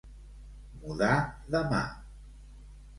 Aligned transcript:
Mudar 0.85 1.19
de 1.57 1.63
mà. 1.75 1.85